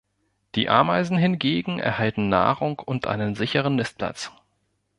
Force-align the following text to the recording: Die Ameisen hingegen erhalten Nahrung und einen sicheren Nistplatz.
Die 0.55 0.67
Ameisen 0.67 1.15
hingegen 1.15 1.77
erhalten 1.77 2.27
Nahrung 2.27 2.79
und 2.79 3.05
einen 3.05 3.35
sicheren 3.35 3.75
Nistplatz. 3.75 4.31